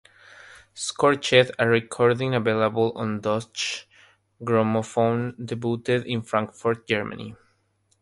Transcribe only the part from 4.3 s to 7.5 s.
Grammophon, debuted in Frankfurt, Germany.